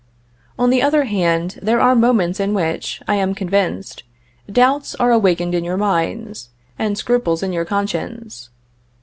On 0.57 0.71
the 0.71 0.81
other 0.81 1.03
hand, 1.03 1.59
there 1.61 1.79
are 1.79 1.93
moments 1.95 2.39
in 2.39 2.55
which, 2.55 3.03
I 3.07 3.17
am 3.17 3.35
convinced, 3.35 4.01
doubts 4.51 4.95
are 4.95 5.11
awakened 5.11 5.53
in 5.53 5.63
your 5.63 5.77
minds, 5.77 6.49
and 6.79 6.97
scruples 6.97 7.43
in 7.43 7.53
your 7.53 7.65
conscience. 7.65 8.49